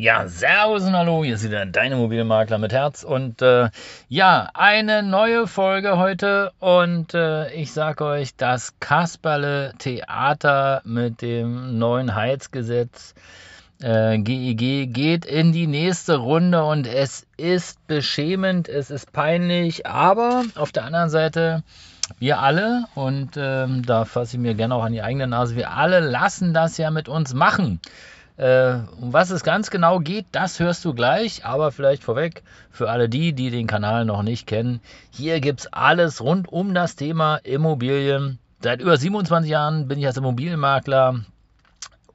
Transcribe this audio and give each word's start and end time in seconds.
Ja, 0.00 0.26
Servus 0.28 0.84
und 0.84 0.96
Hallo, 0.96 1.22
hier 1.24 1.34
ist 1.34 1.44
wieder 1.44 1.66
dein 1.66 1.92
Immobilienmakler 1.92 2.56
mit 2.56 2.72
Herz 2.72 3.02
und 3.02 3.42
äh, 3.42 3.68
ja, 4.08 4.48
eine 4.54 5.02
neue 5.02 5.46
Folge 5.46 5.98
heute 5.98 6.52
und 6.58 7.12
äh, 7.12 7.52
ich 7.52 7.70
sage 7.74 8.06
euch, 8.06 8.34
das 8.34 8.72
Kasperle 8.80 9.74
Theater 9.76 10.80
mit 10.86 11.20
dem 11.20 11.78
neuen 11.78 12.14
Heizgesetz 12.14 13.14
äh, 13.82 14.16
GEG 14.16 14.90
geht 14.90 15.26
in 15.26 15.52
die 15.52 15.66
nächste 15.66 16.16
Runde 16.16 16.64
und 16.64 16.86
es 16.86 17.26
ist 17.36 17.86
beschämend, 17.86 18.70
es 18.70 18.90
ist 18.90 19.12
peinlich, 19.12 19.84
aber 19.84 20.44
auf 20.54 20.72
der 20.72 20.84
anderen 20.84 21.10
Seite 21.10 21.62
wir 22.18 22.38
alle, 22.40 22.86
und 22.94 23.32
ähm, 23.36 23.84
da 23.84 24.06
fasse 24.06 24.36
ich 24.36 24.40
mir 24.40 24.54
gerne 24.54 24.74
auch 24.74 24.82
an 24.82 24.94
die 24.94 25.02
eigene 25.02 25.26
Nase, 25.26 25.56
wir 25.56 25.72
alle 25.72 26.00
lassen 26.00 26.54
das 26.54 26.78
ja 26.78 26.90
mit 26.90 27.10
uns 27.10 27.34
machen. 27.34 27.80
Äh, 28.40 28.78
um 28.98 29.12
was 29.12 29.28
es 29.28 29.42
ganz 29.42 29.68
genau 29.68 29.98
geht, 29.98 30.24
das 30.32 30.60
hörst 30.60 30.82
du 30.86 30.94
gleich. 30.94 31.44
Aber 31.44 31.72
vielleicht 31.72 32.02
vorweg, 32.02 32.42
für 32.70 32.88
alle 32.88 33.10
die, 33.10 33.34
die 33.34 33.50
den 33.50 33.66
Kanal 33.66 34.06
noch 34.06 34.22
nicht 34.22 34.46
kennen, 34.46 34.80
hier 35.10 35.40
gibt 35.40 35.60
es 35.60 35.72
alles 35.74 36.22
rund 36.22 36.48
um 36.50 36.72
das 36.72 36.96
Thema 36.96 37.36
Immobilien. 37.36 38.38
Seit 38.62 38.80
über 38.80 38.96
27 38.96 39.50
Jahren 39.50 39.88
bin 39.88 39.98
ich 39.98 40.06
als 40.06 40.16
Immobilienmakler 40.16 41.20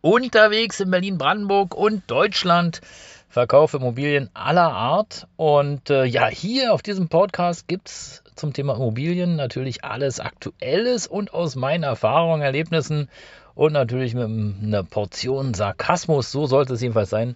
unterwegs 0.01 0.79
in 0.79 0.89
Berlin, 0.89 1.19
Brandenburg 1.19 1.75
und 1.75 2.09
Deutschland. 2.09 2.81
Verkaufe 3.29 3.77
Immobilien 3.77 4.31
aller 4.33 4.73
Art. 4.73 5.27
Und 5.35 5.91
äh, 5.91 6.05
ja, 6.05 6.25
hier 6.25 6.73
auf 6.73 6.81
diesem 6.81 7.07
Podcast 7.07 7.67
gibt 7.67 7.89
es 7.89 8.23
zum 8.35 8.51
Thema 8.51 8.77
Immobilien 8.77 9.35
natürlich 9.35 9.83
alles 9.83 10.19
Aktuelles 10.19 11.05
und 11.05 11.35
aus 11.35 11.55
meinen 11.55 11.83
Erfahrungen, 11.83 12.41
Erlebnissen 12.41 13.09
und 13.55 13.73
natürlich 13.73 14.13
mit 14.13 14.29
einer 14.29 14.83
Portion 14.83 15.53
Sarkasmus. 15.53 16.31
So 16.31 16.45
sollte 16.45 16.73
es 16.73 16.81
jedenfalls 16.81 17.09
sein. 17.09 17.35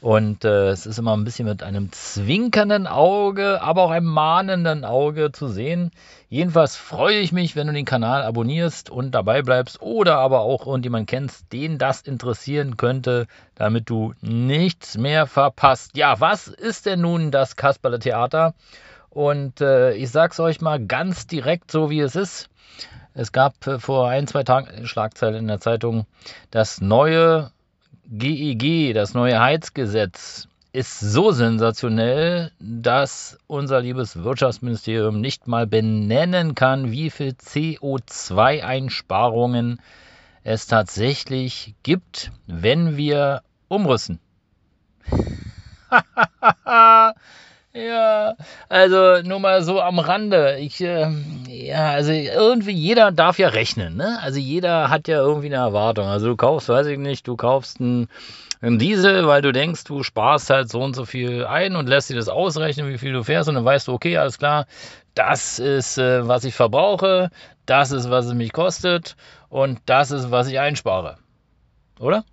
Und 0.00 0.44
äh, 0.44 0.68
es 0.68 0.86
ist 0.86 0.98
immer 0.98 1.16
ein 1.16 1.24
bisschen 1.24 1.48
mit 1.48 1.62
einem 1.62 1.90
zwinkernden 1.90 2.86
Auge, 2.86 3.60
aber 3.62 3.82
auch 3.82 3.90
einem 3.90 4.06
mahnenden 4.06 4.84
Auge 4.84 5.32
zu 5.32 5.48
sehen. 5.48 5.90
Jedenfalls 6.28 6.76
freue 6.76 7.18
ich 7.18 7.32
mich, 7.32 7.56
wenn 7.56 7.66
du 7.66 7.72
den 7.72 7.84
Kanal 7.84 8.22
abonnierst 8.22 8.90
und 8.90 9.10
dabei 9.10 9.42
bleibst 9.42 9.82
oder 9.82 10.18
aber 10.18 10.40
auch 10.40 10.66
irgendjemand 10.66 11.08
kennst, 11.08 11.52
den 11.52 11.78
das 11.78 12.02
interessieren 12.02 12.76
könnte, 12.76 13.26
damit 13.56 13.90
du 13.90 14.14
nichts 14.20 14.96
mehr 14.96 15.26
verpasst. 15.26 15.96
Ja, 15.96 16.20
was 16.20 16.46
ist 16.46 16.86
denn 16.86 17.00
nun 17.00 17.32
das 17.32 17.56
Kasperle 17.56 17.98
Theater? 17.98 18.54
Und 19.10 19.60
äh, 19.60 19.94
ich 19.94 20.10
sag's 20.10 20.38
euch 20.38 20.60
mal 20.60 20.78
ganz 20.84 21.26
direkt, 21.26 21.72
so 21.72 21.90
wie 21.90 22.00
es 22.00 22.14
ist. 22.14 22.50
Es 23.14 23.32
gab 23.32 23.66
äh, 23.66 23.78
vor 23.78 24.08
ein, 24.08 24.26
zwei 24.26 24.44
Tagen 24.44 24.68
eine 24.68 24.86
Schlagzeile 24.86 25.38
in 25.38 25.48
der 25.48 25.60
Zeitung, 25.60 26.06
das 26.50 26.80
neue 26.80 27.50
GEG, 28.10 28.94
das 28.94 29.12
neue 29.14 29.40
Heizgesetz, 29.40 30.48
ist 30.72 31.00
so 31.00 31.32
sensationell, 31.32 32.52
dass 32.60 33.38
unser 33.46 33.80
liebes 33.80 34.22
Wirtschaftsministerium 34.22 35.20
nicht 35.20 35.48
mal 35.48 35.66
benennen 35.66 36.54
kann, 36.54 36.92
wie 36.92 37.10
viel 37.10 37.32
CO2-Einsparungen 37.32 39.80
es 40.44 40.66
tatsächlich 40.66 41.74
gibt, 41.82 42.30
wenn 42.46 42.96
wir 42.96 43.42
umrüsten. 43.68 44.20
Ja, 47.78 48.34
also 48.68 49.22
nur 49.22 49.38
mal 49.38 49.62
so 49.62 49.80
am 49.80 50.00
Rande. 50.00 50.56
Ich, 50.58 50.80
äh, 50.80 51.08
ja, 51.48 51.90
also 51.90 52.10
irgendwie 52.10 52.72
jeder 52.72 53.12
darf 53.12 53.38
ja 53.38 53.48
rechnen, 53.48 53.96
ne? 53.96 54.18
Also 54.20 54.40
jeder 54.40 54.90
hat 54.90 55.06
ja 55.06 55.18
irgendwie 55.18 55.46
eine 55.46 55.56
Erwartung. 55.56 56.06
Also 56.06 56.26
du 56.26 56.36
kaufst, 56.36 56.68
weiß 56.68 56.88
ich 56.88 56.98
nicht, 56.98 57.28
du 57.28 57.36
kaufst 57.36 57.80
einen, 57.80 58.08
einen 58.60 58.80
Diesel, 58.80 59.28
weil 59.28 59.42
du 59.42 59.52
denkst, 59.52 59.84
du 59.84 60.02
sparst 60.02 60.50
halt 60.50 60.68
so 60.70 60.82
und 60.82 60.96
so 60.96 61.04
viel 61.04 61.44
ein 61.46 61.76
und 61.76 61.88
lässt 61.88 62.10
dir 62.10 62.16
das 62.16 62.28
ausrechnen, 62.28 62.88
wie 62.88 62.98
viel 62.98 63.12
du 63.12 63.22
fährst 63.22 63.48
und 63.48 63.54
dann 63.54 63.64
weißt 63.64 63.86
du, 63.86 63.92
okay, 63.92 64.16
alles 64.16 64.38
klar, 64.38 64.66
das 65.14 65.60
ist, 65.60 65.98
äh, 65.98 66.26
was 66.26 66.42
ich 66.42 66.54
verbrauche, 66.54 67.30
das 67.64 67.92
ist, 67.92 68.10
was 68.10 68.26
es 68.26 68.34
mich 68.34 68.52
kostet 68.52 69.14
und 69.50 69.78
das 69.86 70.10
ist, 70.10 70.32
was 70.32 70.48
ich 70.48 70.58
einspare. 70.58 71.18
Oder? 72.00 72.24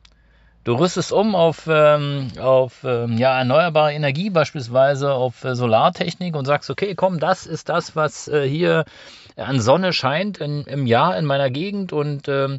Du 0.66 0.74
rüstest 0.74 1.12
um 1.12 1.36
auf, 1.36 1.68
ähm, 1.70 2.30
auf 2.40 2.84
ähm, 2.84 3.20
ja, 3.20 3.38
erneuerbare 3.38 3.94
Energie, 3.94 4.32
beispielsweise 4.32 5.14
auf 5.14 5.44
äh, 5.44 5.54
Solartechnik 5.54 6.36
und 6.36 6.46
sagst, 6.46 6.72
okay, 6.72 6.96
komm, 6.96 7.20
das 7.20 7.46
ist 7.46 7.70
das, 7.70 7.96
was 7.96 8.28
äh, 8.28 8.50
hier 8.50 8.86
an 9.36 9.62
Sonne 9.62 9.94
scheint 9.94 10.40
in, 10.40 10.64
im 10.64 10.88
Jahr 10.88 11.20
in 11.20 11.26
meiner 11.26 11.52
Gegend 11.52 11.94
und 11.94 12.28
ähm, 12.30 12.58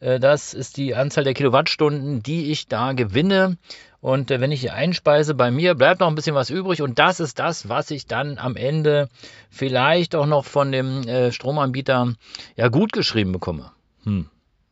äh, 0.00 0.18
das 0.18 0.54
ist 0.54 0.78
die 0.78 0.94
Anzahl 0.94 1.24
der 1.24 1.34
Kilowattstunden, 1.34 2.22
die 2.22 2.50
ich 2.50 2.68
da 2.68 2.94
gewinne. 2.94 3.58
Und 4.00 4.30
äh, 4.30 4.40
wenn 4.40 4.50
ich 4.50 4.62
hier 4.62 4.72
einspeise 4.72 5.34
bei 5.34 5.50
mir, 5.50 5.74
bleibt 5.74 6.00
noch 6.00 6.08
ein 6.08 6.14
bisschen 6.14 6.34
was 6.34 6.48
übrig 6.48 6.80
und 6.80 6.98
das 6.98 7.20
ist 7.20 7.38
das, 7.38 7.68
was 7.68 7.90
ich 7.90 8.06
dann 8.06 8.38
am 8.38 8.56
Ende 8.56 9.10
vielleicht 9.50 10.14
auch 10.14 10.26
noch 10.26 10.46
von 10.46 10.72
dem 10.72 11.06
äh, 11.06 11.32
Stromanbieter 11.32 12.14
ja 12.56 12.68
gut 12.68 12.94
geschrieben 12.94 13.32
bekomme. 13.32 13.72
Hm. 14.04 14.30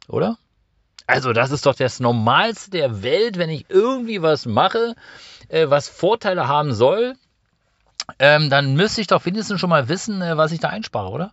Oder? 0.09 0.39
Also 1.11 1.33
das 1.33 1.51
ist 1.51 1.67
doch 1.67 1.75
das 1.75 1.99
Normalste 1.99 2.71
der 2.71 3.03
Welt, 3.03 3.37
wenn 3.37 3.51
ich 3.51 3.67
irgendwie 3.69 4.23
was 4.23 4.47
mache, 4.47 4.95
äh, 5.49 5.69
was 5.69 5.89
Vorteile 5.89 6.47
haben 6.47 6.73
soll, 6.73 7.15
ähm, 8.21 8.49
dann 8.49 8.75
müsste 8.75 9.01
ich 9.01 9.09
doch 9.09 9.25
wenigstens 9.27 9.59
schon 9.59 9.71
mal 9.71 9.89
wissen, 9.89 10.23
äh, 10.23 10.37
was 10.37 10.53
ich 10.53 10.61
da 10.61 10.69
einspare, 10.69 11.11
oder? 11.11 11.33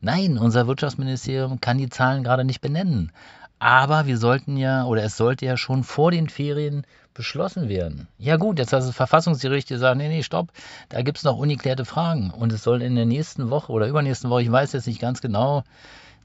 Nein, 0.00 0.38
unser 0.38 0.66
Wirtschaftsministerium 0.66 1.60
kann 1.60 1.76
die 1.76 1.90
Zahlen 1.90 2.24
gerade 2.24 2.44
nicht 2.44 2.62
benennen. 2.62 3.12
Aber 3.58 4.06
wir 4.06 4.16
sollten 4.16 4.56
ja, 4.56 4.84
oder 4.84 5.02
es 5.02 5.18
sollte 5.18 5.44
ja 5.44 5.58
schon 5.58 5.84
vor 5.84 6.10
den 6.10 6.30
Ferien 6.30 6.86
beschlossen 7.12 7.68
werden. 7.68 8.08
Ja 8.16 8.36
gut, 8.36 8.58
jetzt 8.58 8.72
hat 8.72 8.80
das 8.80 8.96
Verfassungsgericht 8.96 9.68
gesagt, 9.68 9.98
nee, 9.98 10.08
nee, 10.08 10.22
stopp, 10.22 10.48
da 10.88 11.02
gibt 11.02 11.18
es 11.18 11.24
noch 11.24 11.36
ungeklärte 11.36 11.84
Fragen. 11.84 12.30
Und 12.30 12.50
es 12.50 12.62
soll 12.62 12.80
in 12.80 12.94
der 12.94 13.04
nächsten 13.04 13.50
Woche 13.50 13.72
oder 13.72 13.88
übernächsten 13.88 14.30
Woche, 14.30 14.42
ich 14.42 14.52
weiß 14.52 14.72
jetzt 14.72 14.86
nicht 14.86 15.00
ganz 15.00 15.20
genau, 15.20 15.64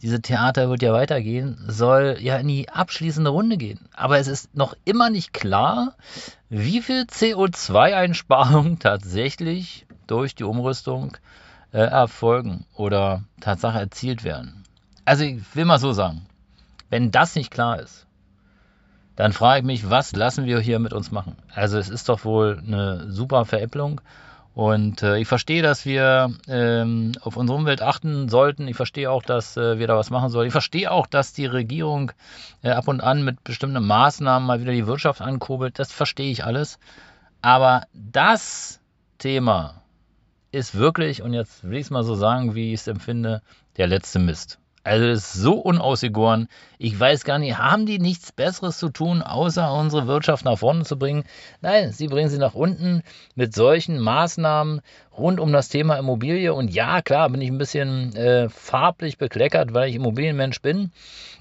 diese 0.04 0.22
Theater 0.22 0.70
wird 0.70 0.82
ja 0.82 0.92
weitergehen, 0.92 1.58
soll 1.66 2.18
ja 2.20 2.36
in 2.36 2.50
die 2.50 2.68
abschließende 2.68 3.30
Runde 3.30 3.56
gehen. 3.56 3.80
Aber 3.96 4.20
es 4.20 4.28
ist 4.28 4.54
noch 4.54 4.76
immer 4.84 5.10
nicht 5.10 5.32
klar, 5.32 5.96
wie 6.50 6.82
viel 6.82 7.04
CO2-Einsparungen 7.04 8.80
tatsächlich 8.80 9.86
durch 10.06 10.36
die 10.36 10.44
Umrüstung 10.44 11.16
äh, 11.72 11.78
erfolgen 11.78 12.66
oder 12.76 13.24
Tatsache 13.40 13.80
erzielt 13.80 14.26
werden. 14.26 14.66
Also 15.06 15.24
ich 15.24 15.42
will 15.56 15.64
mal 15.64 15.80
so 15.80 15.94
sagen, 15.94 16.26
wenn 16.90 17.10
das 17.10 17.36
nicht 17.36 17.50
klar 17.50 17.80
ist, 17.80 18.06
dann 19.16 19.32
frage 19.32 19.60
ich 19.60 19.66
mich, 19.66 19.90
was 19.90 20.12
lassen 20.12 20.46
wir 20.46 20.60
hier 20.60 20.80
mit 20.80 20.92
uns 20.92 21.12
machen? 21.12 21.38
Also 21.54 21.78
es 21.78 21.88
ist 21.88 22.10
doch 22.10 22.26
wohl 22.26 22.62
eine 22.68 23.10
super 23.10 23.46
Veräpplung 23.46 24.02
und 24.56 25.02
äh, 25.02 25.18
ich 25.18 25.28
verstehe, 25.28 25.64
dass 25.64 25.86
wir 25.86 26.32
ähm, 26.48 27.14
auf 27.22 27.38
unsere 27.38 27.58
Umwelt 27.58 27.82
achten 27.82 28.30
sollten. 28.30 28.68
Ich 28.68 28.76
verstehe 28.76 29.10
auch, 29.10 29.24
dass 29.24 29.58
äh, 29.58 29.80
wir 29.80 29.88
da 29.88 29.98
was 29.98 30.12
machen 30.12 30.30
sollen. 30.30 30.48
Ich 30.48 30.52
verstehe 30.52 30.92
auch, 30.92 31.08
dass 31.08 31.34
die 31.34 31.48
Regierung 31.48 32.12
äh, 32.62 32.70
ab 32.70 32.88
und 32.88 33.02
an 33.02 33.24
mit 33.24 33.44
bestimmten 33.44 33.84
Maßnahmen 33.84 34.46
mal 34.46 34.62
wieder 34.62 34.72
die 34.72 34.86
Wirtschaft 34.86 35.22
ankurbelt. 35.22 35.80
Das 35.80 35.92
verstehe 35.92 36.32
ich 36.32 36.46
alles. 36.46 36.78
Aber 37.42 37.84
das 37.94 38.80
Thema 39.18 39.82
ist 40.52 40.76
wirklich, 40.76 41.24
und 41.24 41.34
jetzt 41.34 41.64
will 41.64 41.80
ich 41.80 41.86
es 41.86 41.90
mal 41.90 42.04
so 42.04 42.14
sagen, 42.14 42.54
wie 42.54 42.74
ich 42.74 42.82
es 42.82 42.88
empfinde, 42.88 43.42
der 43.78 43.88
letzte 43.88 44.20
Mist. 44.20 44.60
Also 44.86 45.08
das 45.08 45.20
ist 45.20 45.34
so 45.34 45.54
unausgegoren. 45.54 46.50
Ich 46.78 47.00
weiß 47.00 47.24
gar 47.24 47.40
nicht, 47.40 47.58
haben 47.58 47.86
die 47.86 48.00
nichts 48.00 48.34
Besseres 48.34 48.78
zu 48.78 48.90
tun, 48.90 49.22
außer 49.22 49.74
unsere 49.74 50.08
Wirtschaft 50.08 50.44
nach 50.44 50.58
vorne 50.58 50.84
zu 50.84 51.00
bringen? 51.00 51.24
Nein, 51.62 51.94
sie 51.94 52.08
bringen 52.08 52.30
sie 52.30 52.38
nach 52.38 52.54
unten 52.54 53.02
mit 53.36 53.56
solchen 53.56 53.98
Maßnahmen 53.98 54.82
rund 55.18 55.40
um 55.40 55.54
das 55.54 55.70
Thema 55.70 55.98
Immobilie. 55.98 56.54
Und 56.54 56.74
ja, 56.74 57.02
klar, 57.02 57.30
bin 57.30 57.40
ich 57.40 57.50
ein 57.50 57.58
bisschen 57.58 58.14
äh, 58.18 58.50
farblich 58.50 59.18
bekleckert, 59.18 59.74
weil 59.74 59.90
ich 59.90 59.96
Immobilienmensch 59.96 60.62
bin. 60.62 60.92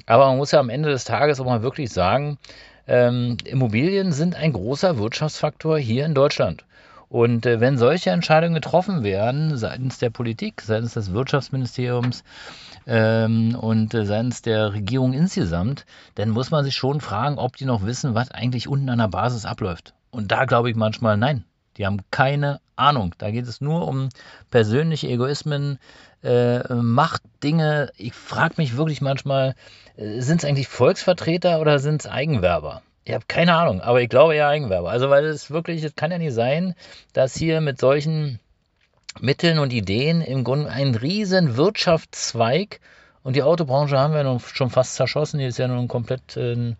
Aber 0.06 0.26
man 0.26 0.36
muss 0.36 0.52
ja 0.52 0.60
am 0.60 0.70
Ende 0.70 0.90
des 0.90 1.04
Tages 1.04 1.40
auch 1.40 1.46
mal 1.46 1.62
wirklich 1.62 1.90
sagen, 1.90 2.38
ähm, 2.86 3.36
Immobilien 3.44 4.12
sind 4.12 4.36
ein 4.36 4.52
großer 4.52 4.98
Wirtschaftsfaktor 4.98 5.78
hier 5.78 6.06
in 6.06 6.14
Deutschland. 6.14 6.64
Und 7.12 7.44
äh, 7.44 7.60
wenn 7.60 7.76
solche 7.76 8.08
Entscheidungen 8.08 8.54
getroffen 8.54 9.02
werden 9.02 9.58
seitens 9.58 9.98
der 9.98 10.08
Politik, 10.08 10.62
seitens 10.62 10.94
des 10.94 11.12
Wirtschaftsministeriums 11.12 12.24
ähm, 12.86 13.54
und 13.54 13.92
äh, 13.92 14.06
seitens 14.06 14.40
der 14.40 14.72
Regierung 14.72 15.12
insgesamt, 15.12 15.84
dann 16.14 16.30
muss 16.30 16.50
man 16.50 16.64
sich 16.64 16.74
schon 16.74 17.02
fragen, 17.02 17.36
ob 17.36 17.58
die 17.58 17.66
noch 17.66 17.84
wissen, 17.84 18.14
was 18.14 18.30
eigentlich 18.30 18.66
unten 18.66 18.88
an 18.88 18.96
der 18.96 19.08
Basis 19.08 19.44
abläuft. 19.44 19.92
Und 20.10 20.32
da 20.32 20.46
glaube 20.46 20.70
ich 20.70 20.76
manchmal, 20.76 21.18
nein, 21.18 21.44
Die 21.76 21.84
haben 21.84 21.98
keine 22.10 22.62
Ahnung. 22.76 23.14
Da 23.18 23.30
geht 23.30 23.46
es 23.46 23.60
nur 23.60 23.86
um 23.88 24.08
persönliche 24.50 25.08
Egoismen, 25.08 25.78
äh, 26.22 26.62
Machtdinge. 26.72 27.90
Ich 27.98 28.14
frage 28.14 28.54
mich 28.56 28.78
wirklich 28.78 29.02
manchmal, 29.02 29.54
äh, 29.96 30.20
sind 30.20 30.42
es 30.42 30.48
eigentlich 30.48 30.68
Volksvertreter 30.68 31.60
oder 31.60 31.78
sind 31.78 32.00
es 32.00 32.10
Eigenwerber? 32.10 32.80
Ich 33.04 33.12
habe 33.12 33.24
keine 33.26 33.54
Ahnung, 33.54 33.80
aber 33.80 34.00
ich 34.00 34.08
glaube 34.08 34.34
eher 34.34 34.48
Eigenwerber. 34.48 34.90
Also, 34.90 35.10
weil 35.10 35.24
es 35.24 35.50
wirklich, 35.50 35.82
es 35.82 35.96
kann 35.96 36.12
ja 36.12 36.18
nicht 36.18 36.34
sein, 36.34 36.74
dass 37.12 37.36
hier 37.36 37.60
mit 37.60 37.80
solchen 37.80 38.38
Mitteln 39.20 39.58
und 39.58 39.72
Ideen 39.72 40.22
im 40.22 40.44
Grunde 40.44 40.70
ein 40.70 40.94
riesen 40.94 41.56
Wirtschaftszweig 41.56 42.80
und 43.22 43.36
die 43.36 43.42
Autobranche 43.42 43.98
haben 43.98 44.14
wir 44.14 44.24
nun 44.24 44.40
schon 44.40 44.70
fast 44.70 44.94
zerschossen. 44.94 45.38
Die 45.38 45.46
ist 45.46 45.58
ja 45.58 45.68
nun 45.68 45.88
komplett 45.88 46.36
in 46.36 46.76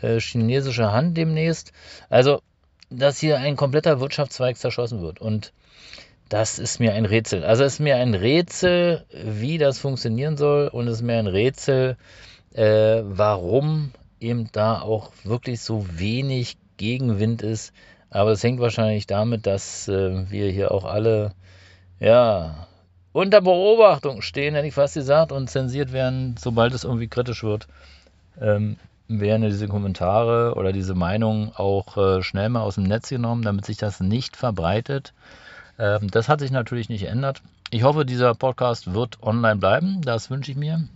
äh, 0.00 0.18
chinesischer 0.18 0.92
Hand 0.92 1.16
demnächst. 1.16 1.72
Also, 2.08 2.40
dass 2.90 3.18
hier 3.18 3.38
ein 3.38 3.56
kompletter 3.56 4.00
Wirtschaftszweig 4.00 4.56
zerschossen 4.56 5.02
wird. 5.02 5.20
Und 5.20 5.52
das 6.28 6.58
ist 6.58 6.80
mir 6.80 6.94
ein 6.94 7.04
Rätsel. 7.04 7.44
Also 7.44 7.64
es 7.64 7.74
ist 7.74 7.80
mir 7.80 7.96
ein 7.96 8.14
Rätsel, 8.14 9.04
wie 9.12 9.58
das 9.58 9.78
funktionieren 9.78 10.36
soll. 10.36 10.68
Und 10.68 10.88
es 10.88 10.96
ist 10.96 11.02
mir 11.02 11.18
ein 11.18 11.26
Rätsel, 11.26 11.96
äh, 12.54 13.02
warum 13.04 13.92
eben 14.24 14.48
da 14.52 14.80
auch 14.80 15.12
wirklich 15.22 15.60
so 15.60 15.86
wenig 15.98 16.56
Gegenwind 16.76 17.42
ist. 17.42 17.72
Aber 18.10 18.32
es 18.32 18.42
hängt 18.42 18.60
wahrscheinlich 18.60 19.06
damit, 19.06 19.46
dass 19.46 19.88
äh, 19.88 20.30
wir 20.30 20.50
hier 20.50 20.70
auch 20.70 20.84
alle, 20.84 21.32
ja, 22.00 22.66
unter 23.12 23.40
Beobachtung 23.40 24.22
stehen, 24.22 24.54
hätte 24.54 24.66
ich 24.66 24.74
fast 24.74 24.94
gesagt, 24.94 25.30
und 25.30 25.48
zensiert 25.48 25.92
werden, 25.92 26.34
sobald 26.38 26.74
es 26.74 26.84
irgendwie 26.84 27.08
kritisch 27.08 27.44
wird. 27.44 27.68
Ähm, 28.40 28.76
werden 29.06 29.42
diese 29.42 29.68
Kommentare 29.68 30.54
oder 30.54 30.72
diese 30.72 30.94
Meinungen 30.94 31.52
auch 31.54 31.96
äh, 31.96 32.22
schnell 32.22 32.48
mal 32.48 32.62
aus 32.62 32.76
dem 32.76 32.84
Netz 32.84 33.10
genommen, 33.10 33.42
damit 33.42 33.64
sich 33.66 33.76
das 33.76 34.00
nicht 34.00 34.36
verbreitet. 34.36 35.12
Ähm, 35.78 36.10
das 36.10 36.28
hat 36.28 36.40
sich 36.40 36.50
natürlich 36.50 36.88
nicht 36.88 37.02
geändert. 37.02 37.42
Ich 37.70 37.82
hoffe, 37.82 38.04
dieser 38.04 38.34
Podcast 38.34 38.94
wird 38.94 39.22
online 39.22 39.56
bleiben. 39.56 40.00
Das 40.02 40.30
wünsche 40.30 40.50
ich 40.50 40.56
mir. 40.56 40.88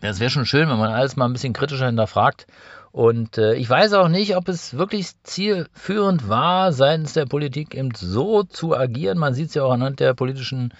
Das 0.00 0.20
wäre 0.20 0.30
schon 0.30 0.46
schön, 0.46 0.68
wenn 0.68 0.78
man 0.78 0.92
alles 0.92 1.16
mal 1.16 1.26
ein 1.26 1.32
bisschen 1.32 1.52
kritischer 1.52 1.86
hinterfragt. 1.86 2.46
Und 2.92 3.38
äh, 3.38 3.54
ich 3.54 3.68
weiß 3.68 3.92
auch 3.94 4.08
nicht, 4.08 4.36
ob 4.36 4.48
es 4.48 4.76
wirklich 4.76 5.10
zielführend 5.22 6.28
war, 6.28 6.72
seitens 6.72 7.12
der 7.12 7.26
Politik 7.26 7.74
eben 7.74 7.92
so 7.94 8.42
zu 8.44 8.76
agieren. 8.76 9.18
Man 9.18 9.34
sieht 9.34 9.48
es 9.48 9.54
ja 9.54 9.64
auch 9.64 9.72
anhand 9.72 10.00
der 10.00 10.14
politischen 10.14 10.72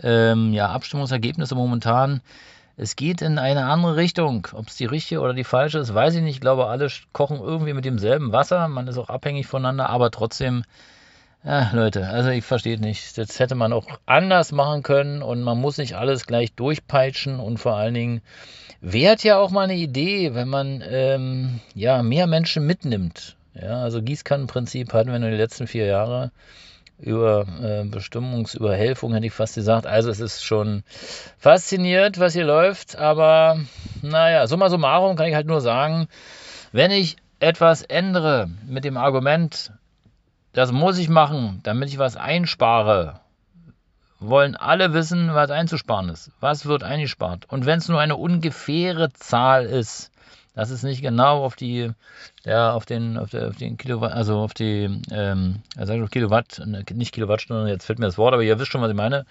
ähm, 0.00 0.52
ja, 0.52 0.68
Abstimmungsergebnisse 0.68 1.54
momentan 1.54 2.20
es 2.80 2.94
geht 2.94 3.22
in 3.22 3.38
eine 3.38 3.66
andere 3.66 3.96
Richtung. 3.96 4.46
Ob 4.52 4.68
es 4.68 4.76
die 4.76 4.84
richtige 4.86 5.20
oder 5.20 5.34
die 5.34 5.42
falsche 5.42 5.80
ist, 5.80 5.92
weiß 5.92 6.14
ich 6.14 6.22
nicht. 6.22 6.36
Ich 6.36 6.40
glaube, 6.40 6.68
alle 6.68 6.88
kochen 7.12 7.40
irgendwie 7.40 7.72
mit 7.72 7.84
demselben 7.84 8.30
Wasser. 8.30 8.68
Man 8.68 8.86
ist 8.86 8.98
auch 8.98 9.08
abhängig 9.08 9.48
voneinander, 9.48 9.90
aber 9.90 10.12
trotzdem, 10.12 10.62
ja, 11.44 11.70
Leute, 11.72 12.08
also 12.08 12.30
ich 12.30 12.44
verstehe 12.44 12.78
nicht. 12.78 13.16
Das 13.16 13.38
hätte 13.38 13.54
man 13.54 13.72
auch 13.72 13.86
anders 14.06 14.52
machen 14.52 14.82
können 14.82 15.22
und 15.22 15.42
man 15.42 15.58
muss 15.58 15.78
nicht 15.78 15.94
alles 15.94 16.26
gleich 16.26 16.52
durchpeitschen 16.54 17.40
und 17.40 17.58
vor 17.58 17.76
allen 17.76 17.94
Dingen 17.94 18.22
wäre 18.80 19.16
ja 19.20 19.38
auch 19.38 19.50
mal 19.50 19.62
eine 19.62 19.76
Idee, 19.76 20.34
wenn 20.34 20.48
man 20.48 20.82
ähm, 20.86 21.60
ja 21.74 22.02
mehr 22.02 22.26
Menschen 22.26 22.66
mitnimmt. 22.66 23.36
Ja, 23.54 23.82
also 23.82 24.02
Gießkannenprinzip 24.02 24.92
hatten 24.92 25.10
wir 25.10 25.18
nur 25.18 25.30
die 25.30 25.36
letzten 25.36 25.66
vier 25.66 25.86
Jahre 25.86 26.30
über 27.00 27.46
äh, 27.62 27.84
Bestimmungsüberhelfung, 27.84 29.12
hätte 29.14 29.26
ich 29.26 29.32
fast 29.32 29.54
gesagt. 29.54 29.86
Also 29.86 30.10
es 30.10 30.20
ist 30.20 30.44
schon 30.44 30.82
fasziniert, 31.38 32.18
was 32.18 32.34
hier 32.34 32.44
läuft, 32.44 32.96
aber 32.96 33.60
naja, 34.02 34.46
summa 34.46 34.68
summarum 34.68 35.16
kann 35.16 35.26
ich 35.26 35.34
halt 35.34 35.46
nur 35.46 35.60
sagen, 35.60 36.08
wenn 36.72 36.90
ich 36.90 37.16
etwas 37.40 37.82
ändere 37.82 38.50
mit 38.66 38.84
dem 38.84 38.96
Argument, 38.96 39.72
das 40.58 40.72
muss 40.72 40.98
ich 40.98 41.08
machen, 41.08 41.60
damit 41.62 41.88
ich 41.88 41.98
was 41.98 42.16
einspare, 42.16 43.20
wollen 44.18 44.56
alle 44.56 44.92
wissen, 44.92 45.32
was 45.32 45.52
einzusparen 45.52 46.08
ist. 46.08 46.32
Was 46.40 46.66
wird 46.66 46.82
eingespart? 46.82 47.44
Und 47.48 47.64
wenn 47.64 47.78
es 47.78 47.88
nur 47.88 48.00
eine 48.00 48.16
ungefähre 48.16 49.12
Zahl 49.12 49.66
ist, 49.66 50.10
das 50.56 50.70
ist 50.70 50.82
nicht 50.82 51.00
genau 51.00 51.44
auf 51.44 51.54
die, 51.54 51.92
ja, 52.44 52.72
auf 52.72 52.86
den, 52.86 53.18
auf, 53.18 53.30
der, 53.30 53.50
auf 53.50 53.56
den 53.56 53.76
Kilowatt, 53.76 54.10
also 54.12 54.40
auf 54.40 54.52
die, 54.52 55.00
ähm, 55.12 55.62
also 55.76 56.06
Kilowatt, 56.06 56.60
nicht 56.92 57.14
Kilowattstunde, 57.14 57.70
jetzt 57.70 57.86
fällt 57.86 58.00
mir 58.00 58.06
das 58.06 58.18
Wort, 58.18 58.34
aber 58.34 58.42
ihr 58.42 58.58
wisst 58.58 58.72
schon, 58.72 58.80
was 58.80 58.90
ich 58.90 58.96
meine. 58.96 59.26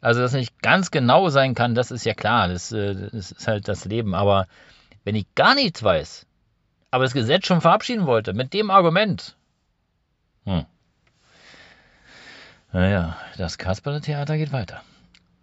Also, 0.00 0.20
dass 0.20 0.32
nicht 0.32 0.60
ganz 0.62 0.90
genau 0.90 1.28
sein 1.28 1.54
kann, 1.54 1.76
das 1.76 1.92
ist 1.92 2.04
ja 2.04 2.14
klar, 2.14 2.48
das, 2.48 2.72
äh, 2.72 2.96
das 3.12 3.30
ist 3.30 3.46
halt 3.46 3.68
das 3.68 3.84
Leben. 3.84 4.16
Aber 4.16 4.48
wenn 5.04 5.14
ich 5.14 5.32
gar 5.36 5.54
nichts 5.54 5.80
weiß, 5.84 6.26
aber 6.90 7.04
das 7.04 7.14
Gesetz 7.14 7.46
schon 7.46 7.60
verabschieden 7.60 8.06
wollte, 8.06 8.32
mit 8.32 8.52
dem 8.52 8.72
Argument, 8.72 9.36
hm. 10.44 10.66
Naja, 12.72 13.18
das 13.36 13.58
Kasperle-Theater 13.58 14.38
geht 14.38 14.52
weiter. 14.52 14.80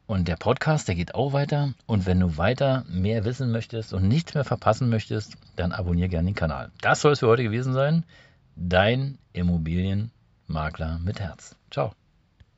Und 0.08 0.28
der 0.28 0.36
Podcast, 0.36 0.88
der 0.88 0.96
geht 0.96 1.14
auch 1.14 1.34
weiter. 1.34 1.74
Und 1.86 2.08
wenn 2.08 2.20
du 2.20 2.38
weiter 2.38 2.84
mehr 2.90 3.24
wissen 3.24 3.52
möchtest 3.52 3.94
und 3.94 4.08
nichts 4.08 4.34
mehr 4.34 4.44
verpassen 4.44 4.90
möchtest, 4.90 5.38
dann 5.56 5.72
abonniere 5.72 6.10
gerne 6.10 6.30
den 6.30 6.36
Kanal. 6.36 6.72
Das 6.82 7.02
soll 7.02 7.12
es 7.12 7.20
für 7.20 7.28
heute 7.28 7.44
gewesen 7.44 7.74
sein. 7.74 8.04
Dein 8.56 9.20
Immobilienmakler 9.34 10.98
mit 11.04 11.20
Herz. 11.20 11.56
Ciao. 11.70 11.99